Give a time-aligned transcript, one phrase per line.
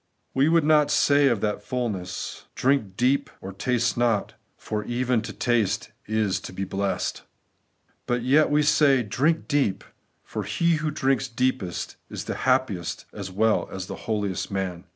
[0.33, 5.31] We would not say of that fulness,' Drink deep or taste not,' for even to
[5.31, 7.21] taste is to be blest.
[8.07, 9.83] But yet we say, Drink deep;
[10.23, 14.85] for he who drinks deepest is the happiest as weU as the holiest man.